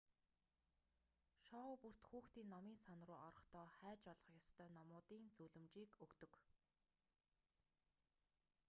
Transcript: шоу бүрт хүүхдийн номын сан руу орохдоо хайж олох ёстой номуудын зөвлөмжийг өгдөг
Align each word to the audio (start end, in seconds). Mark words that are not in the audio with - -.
шоу 1.47 1.71
бүрт 1.83 2.01
хүүхдийн 2.09 2.49
номын 2.53 2.75
сан 2.85 2.99
руу 3.07 3.19
орохдоо 3.29 3.65
хайж 3.77 4.01
олох 4.13 4.29
ёстой 4.39 4.67
номуудын 4.77 5.23
зөвлөмжийг 5.37 5.91
өгдөг 6.03 6.33